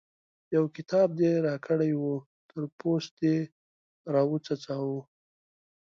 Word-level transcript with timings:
يو 0.55 0.63
کتاب 0.75 1.07
دې 1.19 1.31
راکړی 1.47 1.91
وو؛ 1.95 2.15
تر 2.49 2.63
پوست 2.79 3.11
دې 3.21 3.35
راوڅڅاوو. 4.13 4.99